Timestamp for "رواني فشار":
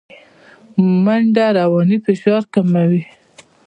1.59-2.43